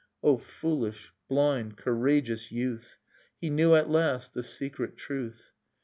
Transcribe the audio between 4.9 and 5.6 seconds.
truth.